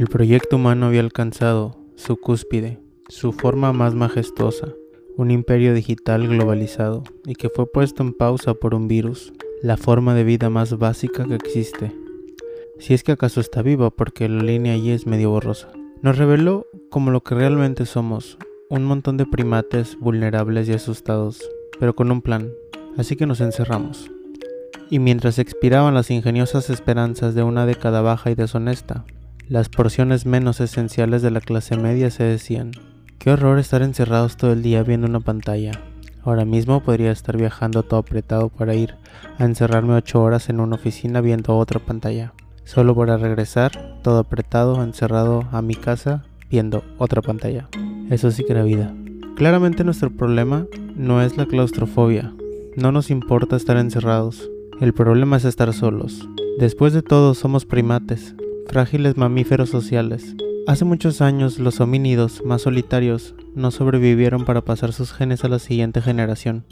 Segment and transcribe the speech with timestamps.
[0.00, 2.78] El proyecto humano había alcanzado su cúspide,
[3.10, 4.68] su forma más majestuosa,
[5.18, 10.14] un imperio digital globalizado y que fue puesto en pausa por un virus, la forma
[10.14, 11.94] de vida más básica que existe.
[12.78, 15.70] Si es que acaso está viva porque la línea allí es medio borrosa.
[16.00, 18.38] Nos reveló como lo que realmente somos,
[18.70, 21.46] un montón de primates vulnerables y asustados,
[21.78, 22.48] pero con un plan,
[22.96, 24.10] así que nos encerramos.
[24.88, 29.04] Y mientras expiraban las ingeniosas esperanzas de una década baja y deshonesta,
[29.50, 32.70] las porciones menos esenciales de la clase media se decían,
[33.18, 35.72] qué horror estar encerrados todo el día viendo una pantalla.
[36.22, 38.94] Ahora mismo podría estar viajando todo apretado para ir
[39.38, 42.32] a encerrarme ocho horas en una oficina viendo otra pantalla,
[42.62, 47.68] solo para regresar todo apretado, encerrado a mi casa viendo otra pantalla.
[48.08, 48.94] Eso sí que era vida.
[49.34, 52.32] Claramente nuestro problema no es la claustrofobia,
[52.76, 54.48] no nos importa estar encerrados,
[54.80, 56.28] el problema es estar solos.
[56.60, 58.36] Después de todo somos primates,
[58.68, 60.36] frágiles mamíferos sociales.
[60.66, 65.58] Hace muchos años los homínidos más solitarios no sobrevivieron para pasar sus genes a la
[65.58, 66.64] siguiente generación.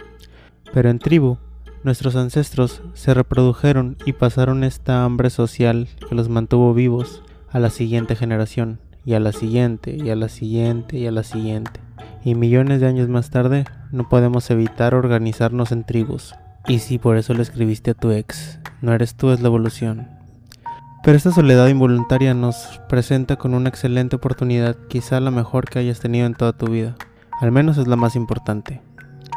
[0.73, 1.39] Pero en tribu,
[1.85, 7.71] nuestros ancestros se reprodujeron y pasaron esta hambre social que los mantuvo vivos a la
[7.71, 11.81] siguiente generación, y a la siguiente, y a la siguiente, y a la siguiente.
[12.25, 16.35] Y millones de años más tarde, no podemos evitar organizarnos en tribus.
[16.67, 20.18] Y si por eso le escribiste a tu ex, no eres tú, es la evolución.
[21.05, 26.01] Pero esta soledad involuntaria nos presenta con una excelente oportunidad, quizá la mejor que hayas
[26.01, 26.97] tenido en toda tu vida.
[27.41, 28.83] Al menos es la más importante.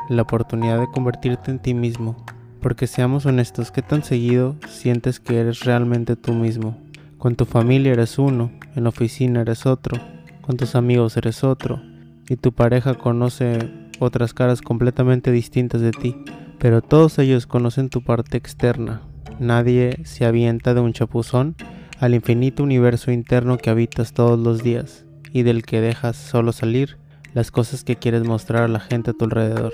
[0.10, 2.26] La oportunidad de convertirte en ti mismo.
[2.62, 6.78] Porque seamos honestos, ¿qué tan seguido sientes que eres realmente tú mismo?
[7.18, 10.00] Con tu familia eres uno, en la oficina eres otro,
[10.42, 11.82] con tus amigos eres otro,
[12.28, 13.60] y tu pareja conoce
[14.00, 16.18] otras caras completamente distintas de ti.
[16.60, 19.02] Pero todos ellos conocen tu parte externa,
[19.40, 21.56] Nadie se avienta de un chapuzón
[22.00, 26.98] al infinito universo interno que habitas todos los días y del que dejas solo salir
[27.34, 29.74] las cosas que quieres mostrar a la gente a tu alrededor.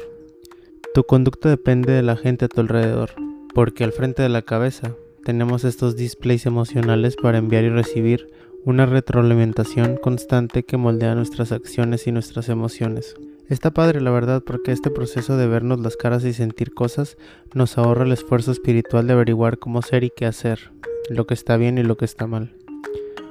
[0.94, 3.12] Tu conducta depende de la gente a tu alrededor,
[3.54, 4.94] porque al frente de la cabeza
[5.24, 8.30] tenemos estos displays emocionales para enviar y recibir
[8.66, 13.16] una retroalimentación constante que moldea nuestras acciones y nuestras emociones.
[13.50, 17.16] Está padre la verdad porque este proceso de vernos las caras y sentir cosas
[17.54, 20.74] nos ahorra el esfuerzo espiritual de averiguar cómo ser y qué hacer,
[21.10, 22.54] lo que está bien y lo que está mal.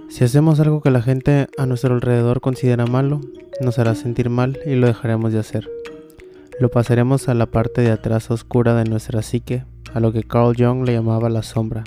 [0.09, 3.21] Si hacemos algo que la gente a nuestro alrededor considera malo,
[3.61, 5.69] nos hará sentir mal y lo dejaremos de hacer.
[6.61, 10.55] Lo pasaremos a la parte de atrás oscura de nuestra psique, a lo que Carl
[10.57, 11.85] Jung le llamaba la sombra.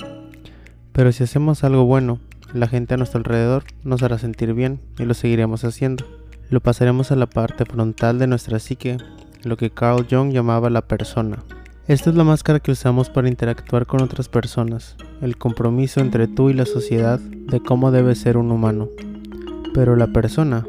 [0.92, 2.20] Pero si hacemos algo bueno,
[2.54, 6.19] la gente a nuestro alrededor nos hará sentir bien y lo seguiremos haciendo
[6.50, 8.98] lo pasaremos a la parte frontal de nuestra psique,
[9.44, 11.44] lo que Carl Jung llamaba la persona.
[11.88, 16.50] Esta es la máscara que usamos para interactuar con otras personas, el compromiso entre tú
[16.50, 18.90] y la sociedad de cómo debe ser un humano.
[19.74, 20.66] Pero la persona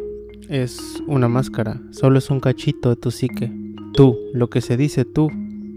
[0.49, 3.53] es una máscara, solo es un cachito de tu psique.
[3.93, 5.29] Tú, lo que se dice tú,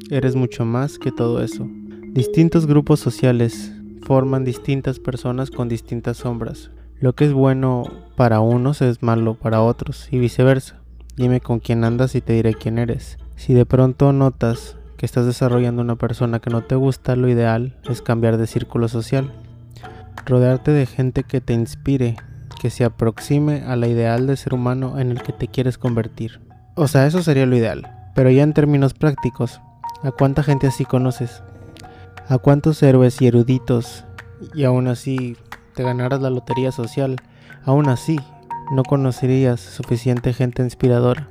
[0.09, 1.67] eres mucho más que todo eso.
[2.11, 6.71] Distintos grupos sociales forman distintas personas con distintas sombras,
[7.03, 7.83] lo que es bueno
[8.15, 10.79] para unos es malo para otros y viceversa.
[11.17, 13.17] Dime con quién andas y te diré quién eres.
[13.35, 17.75] Si de pronto notas que estás desarrollando una persona que no te gusta, lo ideal
[17.89, 19.33] es cambiar de círculo social.
[20.25, 22.15] Rodearte de gente que te inspire,
[22.61, 26.39] que se aproxime a la ideal de ser humano en el que te quieres convertir.
[26.75, 28.11] O sea, eso sería lo ideal.
[28.15, 29.59] Pero ya en términos prácticos,
[30.03, 31.43] ¿a cuánta gente así conoces?
[32.29, 34.05] ¿A cuántos héroes y eruditos
[34.55, 35.35] y aún así
[35.73, 37.17] te ganaras la lotería social,
[37.65, 38.19] aún así
[38.71, 41.29] no conocerías suficiente gente inspiradora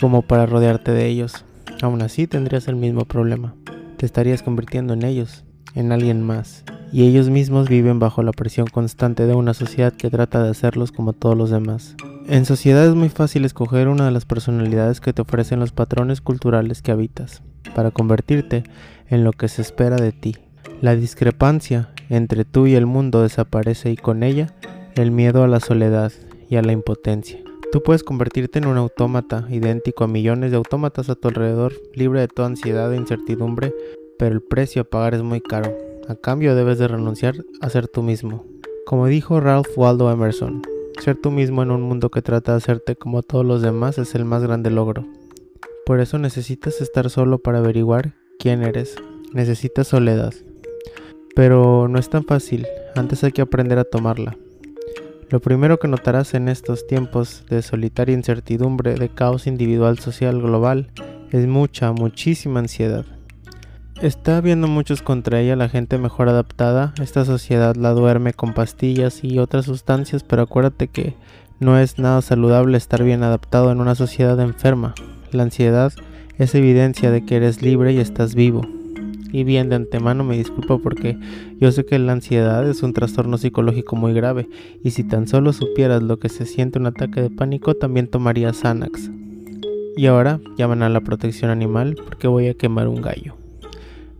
[0.00, 1.44] como para rodearte de ellos.
[1.82, 3.54] Aún así tendrías el mismo problema.
[3.96, 6.64] Te estarías convirtiendo en ellos, en alguien más.
[6.92, 10.90] Y ellos mismos viven bajo la presión constante de una sociedad que trata de hacerlos
[10.90, 11.94] como todos los demás.
[12.26, 16.20] En sociedad es muy fácil escoger una de las personalidades que te ofrecen los patrones
[16.20, 17.42] culturales que habitas,
[17.74, 18.64] para convertirte
[19.08, 20.36] en lo que se espera de ti.
[20.80, 24.54] La discrepancia entre tú y el mundo desaparece y con ella
[24.96, 26.12] el miedo a la soledad
[26.50, 27.40] y a la impotencia.
[27.72, 32.20] Tú puedes convertirte en un autómata idéntico a millones de autómatas a tu alrededor, libre
[32.20, 33.72] de toda ansiedad e incertidumbre,
[34.18, 35.72] pero el precio a pagar es muy caro.
[36.08, 38.44] A cambio debes de renunciar a ser tú mismo.
[38.86, 40.62] Como dijo Ralph Waldo Emerson,
[40.98, 44.16] ser tú mismo en un mundo que trata de hacerte como todos los demás es
[44.16, 45.06] el más grande logro.
[45.86, 48.96] Por eso necesitas estar solo para averiguar quién eres.
[49.32, 50.34] Necesitas soledad.
[51.34, 52.66] Pero no es tan fácil,
[52.96, 54.36] antes hay que aprender a tomarla.
[55.30, 60.90] Lo primero que notarás en estos tiempos de solitaria incertidumbre, de caos individual social global,
[61.30, 63.04] es mucha, muchísima ansiedad.
[64.02, 66.94] Está habiendo muchos contra ella, la gente mejor adaptada.
[67.00, 71.14] Esta sociedad la duerme con pastillas y otras sustancias, pero acuérdate que
[71.60, 74.94] no es nada saludable estar bien adaptado en una sociedad enferma.
[75.30, 75.92] La ansiedad
[76.38, 78.62] es evidencia de que eres libre y estás vivo.
[79.32, 81.16] Y bien, de antemano me disculpo porque
[81.58, 84.48] yo sé que la ansiedad es un trastorno psicológico muy grave
[84.82, 88.58] y si tan solo supieras lo que se siente un ataque de pánico también tomarías
[88.58, 89.10] Xanax.
[89.96, 93.36] Y ahora llaman a la protección animal porque voy a quemar un gallo.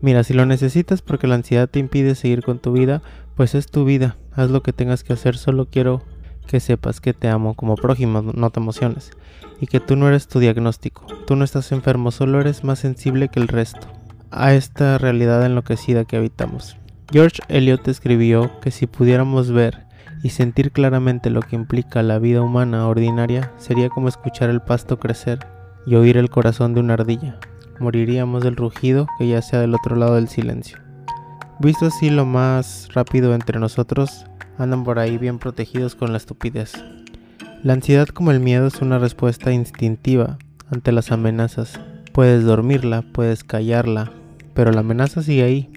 [0.01, 3.03] Mira, si lo necesitas porque la ansiedad te impide seguir con tu vida,
[3.35, 6.03] pues es tu vida, haz lo que tengas que hacer, solo quiero
[6.47, 9.11] que sepas que te amo como prójimo, no te emociones,
[9.61, 13.29] y que tú no eres tu diagnóstico, tú no estás enfermo, solo eres más sensible
[13.29, 14.00] que el resto
[14.31, 16.77] a esta realidad enloquecida que habitamos.
[17.13, 19.87] George Eliot escribió que si pudiéramos ver
[20.23, 24.99] y sentir claramente lo que implica la vida humana ordinaria, sería como escuchar el pasto
[24.99, 25.41] crecer
[25.87, 27.39] y oír el corazón de una ardilla.
[27.79, 30.79] Moriríamos del rugido que ya sea del otro lado del silencio.
[31.59, 34.27] Visto así lo más rápido entre nosotros,
[34.59, 36.73] andan por ahí bien protegidos con la estupidez.
[37.63, 40.39] La ansiedad como el miedo es una respuesta instintiva
[40.71, 41.81] ante las amenazas.
[42.13, 44.13] Puedes dormirla, puedes callarla,
[44.61, 45.71] pero la amenaza sigue ahí.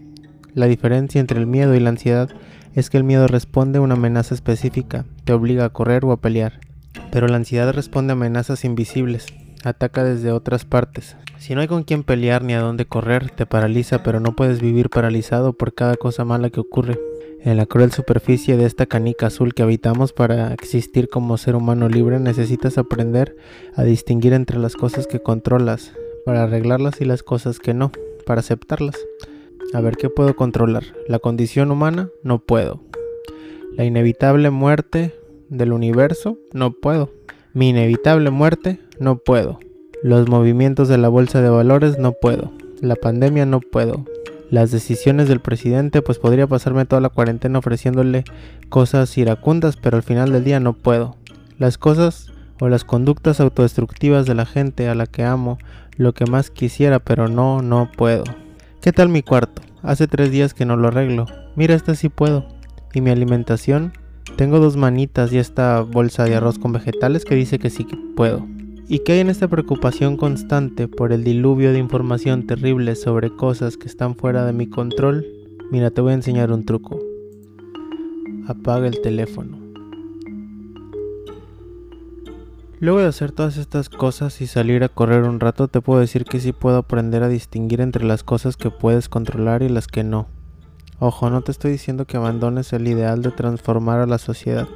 [0.56, 2.30] La diferencia entre el miedo y la ansiedad
[2.76, 6.20] es que el miedo responde a una amenaza específica, te obliga a correr o a
[6.20, 6.60] pelear,
[7.10, 9.28] pero la ansiedad responde a amenazas invisibles,
[9.64, 11.16] ataca desde otras partes.
[11.38, 14.60] Si no hay con quién pelear ni a dónde correr, te paraliza, pero no puedes
[14.60, 17.00] vivir paralizado por cada cosa mala que ocurre
[17.42, 21.88] en la cruel superficie de esta canica azul que habitamos para existir como ser humano
[21.88, 23.38] libre necesitas aprender
[23.78, 25.94] a distinguir entre las cosas que controlas,
[26.26, 27.92] para arreglarlas y las cosas que no,
[28.26, 28.98] para aceptarlas.
[29.74, 30.84] A ver qué puedo controlar.
[31.08, 32.82] La condición humana, no puedo.
[33.76, 35.14] La inevitable muerte
[35.50, 37.12] del universo, no puedo.
[37.54, 39.60] Mi inevitable muerte, no puedo.
[40.02, 42.52] Los movimientos de la bolsa de valores, no puedo.
[42.82, 44.06] La pandemia, no puedo
[44.54, 48.24] las decisiones del presidente, pues podría pasarme toda la cuarentena ofreciéndole
[48.70, 51.16] cosas iracundas, pero al final del día no puedo.
[51.58, 55.58] Las cosas o las conductas autodestructivas de la gente a la que amo,
[55.98, 58.24] lo que más quisiera, pero no, no puedo.
[58.82, 59.62] ¿Qué tal mi cuarto?
[59.82, 61.26] Hace tres días que no lo arreglo.
[61.56, 62.48] Mira, este sí puedo.
[62.94, 63.94] ¿Y mi alimentación?
[64.38, 67.98] Tengo dos manitas y esta bolsa de arroz con vegetales que dice que sí que
[68.16, 68.48] puedo
[68.88, 73.78] y que hay en esta preocupación constante por el diluvio de información terrible sobre cosas
[73.78, 75.26] que están fuera de mi control,
[75.72, 77.00] mira, te voy a enseñar un truco.
[78.48, 79.63] Apaga el teléfono.
[82.84, 86.26] Luego de hacer todas estas cosas y salir a correr un rato, te puedo decir
[86.26, 90.04] que sí puedo aprender a distinguir entre las cosas que puedes controlar y las que
[90.04, 90.28] no.
[91.00, 94.68] Ojo, no te estoy diciendo que abandones el ideal de transformar a la sociedad.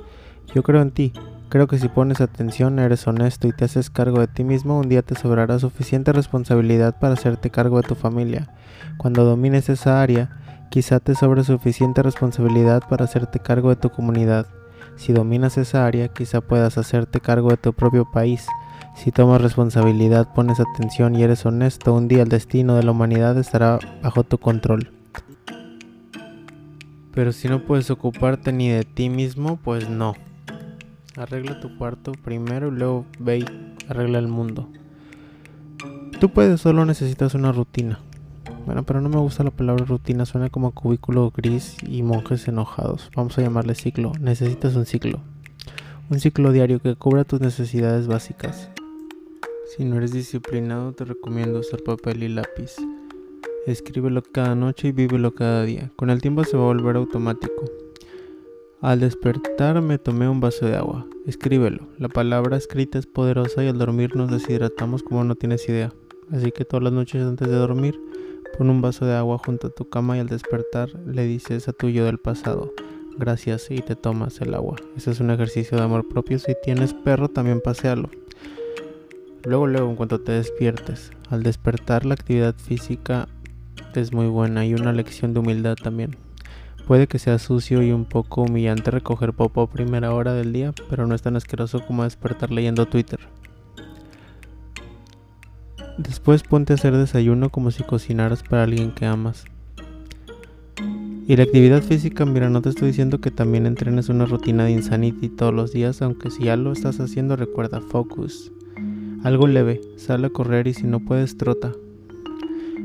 [0.56, 1.12] Yo creo en ti,
[1.50, 4.88] Creo que si pones atención, eres honesto y te haces cargo de ti mismo, un
[4.88, 8.54] día te sobrará suficiente responsabilidad para hacerte cargo de tu familia.
[8.98, 10.30] Cuando domines esa área,
[10.70, 14.48] quizá te sobre suficiente responsabilidad para hacerte cargo de tu comunidad.
[14.98, 18.48] Si dominas esa área, quizá puedas hacerte cargo de tu propio país.
[18.96, 23.38] Si tomas responsabilidad, pones atención y eres honesto, un día el destino de la humanidad
[23.38, 24.92] estará bajo tu control.
[27.14, 30.16] Pero si no puedes ocuparte ni de ti mismo, pues no.
[31.16, 33.46] Arregla tu cuarto primero y luego ve y
[33.88, 34.68] arregla el mundo.
[36.20, 38.00] Tú puedes, solo necesitas una rutina.
[38.68, 43.10] Bueno, pero no me gusta la palabra rutina, suena como cubículo gris y monjes enojados.
[43.16, 44.12] Vamos a llamarle ciclo.
[44.20, 45.22] Necesitas un ciclo.
[46.10, 48.70] Un ciclo diario que cubra tus necesidades básicas.
[49.70, 52.76] Si no eres disciplinado, te recomiendo usar papel y lápiz.
[53.66, 55.90] Escríbelo cada noche y vívelo cada día.
[55.96, 57.64] Con el tiempo se va a volver automático.
[58.82, 61.08] Al despertar me tomé un vaso de agua.
[61.26, 61.88] Escríbelo.
[62.00, 65.94] La palabra escrita es poderosa y al dormir nos deshidratamos como no tienes idea.
[66.34, 67.98] Así que todas las noches antes de dormir,
[68.58, 71.74] pon un vaso de agua junto a tu cama y al despertar le dices a
[71.74, 72.74] tu yo del pasado,
[73.18, 74.76] gracias y te tomas el agua.
[74.96, 76.40] Ese es un ejercicio de amor propio.
[76.40, 78.10] Si tienes perro, también pasealo.
[79.44, 83.28] Luego, luego, en cuanto te despiertes, al despertar la actividad física
[84.00, 86.16] es muy buena y una lección de humildad también.
[86.86, 90.74] Puede que sea sucio y un poco humillante recoger popo a primera hora del día,
[90.90, 93.20] pero no es tan asqueroso como despertar leyendo Twitter.
[95.98, 99.46] Después ponte a hacer desayuno como si cocinaras para alguien que amas.
[101.28, 104.72] Y la actividad física, mira, no te estoy diciendo que también entrenes una rutina de
[104.72, 108.52] insanity todos los días, aunque si ya lo estás haciendo recuerda focus.
[109.24, 111.74] Algo leve, sal a correr y si no puedes trota,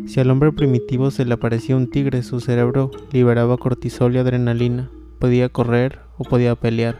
[0.06, 4.90] si al hombre primitivo se le aparecía un tigre, su cerebro liberaba cortisol y adrenalina.
[5.18, 6.98] Podía correr o podía pelear,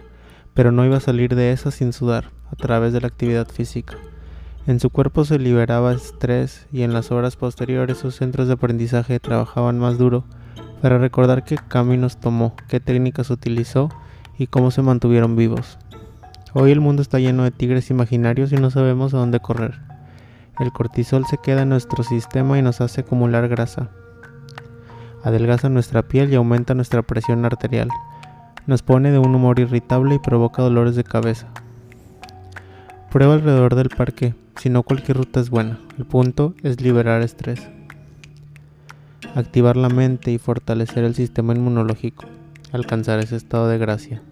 [0.54, 3.97] pero no iba a salir de esa sin sudar, a través de la actividad física.
[4.64, 9.19] En su cuerpo se liberaba estrés y en las horas posteriores sus centros de aprendizaje
[9.19, 10.23] trabajaban más duro
[10.81, 13.88] para recordar qué caminos tomó, qué técnicas utilizó
[14.38, 15.78] y cómo se mantuvieron vivos.
[16.54, 19.81] Hoy el mundo está lleno de tigres imaginarios y no sabemos a dónde correr.
[20.61, 23.90] El cortisol se queda en nuestro sistema y nos hace acumular grasa.
[25.25, 27.88] Adelgaza nuestra piel y aumenta nuestra presión arterial.
[28.66, 31.49] Nos pone de un humor irritable y provoca dolores de cabeza.
[33.12, 35.78] Prueba alrededor del parque, si no cualquier ruta es buena.
[35.99, 37.61] El punto es liberar estrés.
[39.35, 42.25] Activar la mente y fortalecer el sistema inmunológico.
[42.73, 44.23] Alcanzar ese estado de gracia.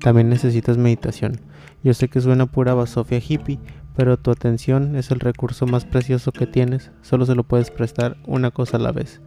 [0.00, 1.38] También necesitas meditación.
[1.84, 3.58] Yo sé que suena pura basofia hippie,
[3.94, 6.90] pero tu atención es el recurso más precioso que tienes.
[7.02, 9.20] Solo se lo puedes prestar una cosa a la vez.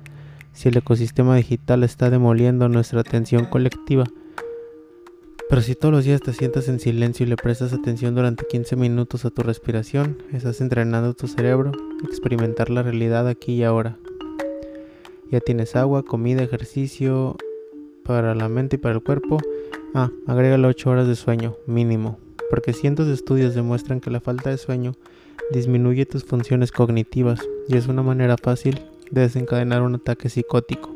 [0.53, 4.05] Si el ecosistema digital está demoliendo nuestra atención colectiva,
[5.49, 8.75] pero si todos los días te sientas en silencio y le prestas atención durante 15
[8.75, 11.71] minutos a tu respiración, estás entrenando tu cerebro
[12.03, 13.97] a experimentar la realidad aquí y ahora.
[15.31, 17.35] Ya tienes agua, comida, ejercicio
[18.03, 19.37] para la mente y para el cuerpo.
[19.93, 24.49] Ah, agrégale 8 horas de sueño, mínimo, porque cientos de estudios demuestran que la falta
[24.49, 24.93] de sueño
[25.51, 30.94] disminuye tus funciones cognitivas y es una manera fácil de desencadenar un ataque psicótico.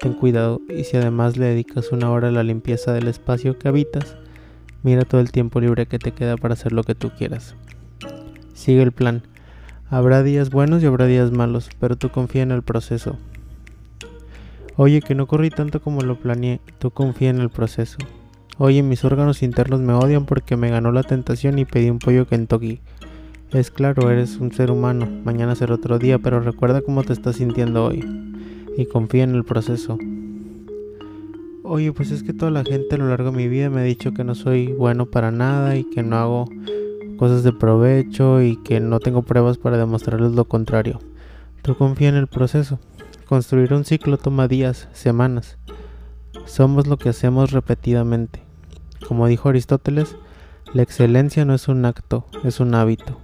[0.00, 3.68] Ten cuidado y si además le dedicas una hora a la limpieza del espacio que
[3.68, 4.16] habitas,
[4.82, 7.54] mira todo el tiempo libre que te queda para hacer lo que tú quieras.
[8.52, 9.22] Sigue el plan.
[9.88, 13.16] Habrá días buenos y habrá días malos, pero tú confía en el proceso.
[14.76, 17.98] Oye, que no corrí tanto como lo planeé, tú confía en el proceso.
[18.58, 22.26] Oye, mis órganos internos me odian porque me ganó la tentación y pedí un pollo
[22.26, 22.80] Kentucky.
[23.52, 27.36] Es claro, eres un ser humano, mañana será otro día, pero recuerda cómo te estás
[27.36, 28.04] sintiendo hoy
[28.76, 29.98] y confía en el proceso.
[31.62, 33.84] Oye, pues es que toda la gente a lo largo de mi vida me ha
[33.84, 36.44] dicho que no soy bueno para nada y que no hago
[37.16, 41.00] cosas de provecho y que no tengo pruebas para demostrarles lo contrario.
[41.62, 42.78] Tú confía en el proceso.
[43.26, 45.56] Construir un ciclo toma días, semanas.
[46.44, 48.42] Somos lo que hacemos repetidamente.
[49.08, 50.16] Como dijo Aristóteles,
[50.74, 53.18] la excelencia no es un acto, es un hábito.